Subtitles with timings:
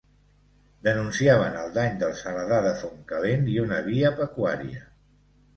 [0.87, 4.85] Denunciaven el dany del Saladar de Fontcalent i una via pecuària.